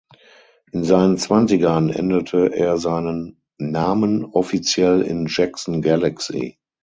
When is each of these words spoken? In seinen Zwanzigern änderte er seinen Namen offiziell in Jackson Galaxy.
In 0.71 0.83
seinen 0.83 1.19
Zwanzigern 1.19 1.91
änderte 1.91 2.55
er 2.55 2.79
seinen 2.79 3.39
Namen 3.59 4.25
offiziell 4.25 5.03
in 5.03 5.27
Jackson 5.29 5.83
Galaxy. 5.83 6.57